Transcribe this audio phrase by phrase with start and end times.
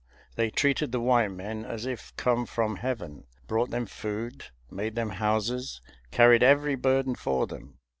[0.33, 5.11] They treated the white men as if come from heaven, brought them food, made them
[5.11, 7.77] houses, carried every burden for them.